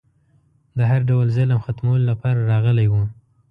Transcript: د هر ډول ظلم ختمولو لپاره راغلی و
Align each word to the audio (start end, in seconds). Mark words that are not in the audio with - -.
د 0.77 0.79
هر 0.89 1.01
ډول 1.09 1.25
ظلم 1.37 1.59
ختمولو 1.65 2.05
لپاره 2.11 2.47
راغلی 2.51 2.87
و 2.89 2.93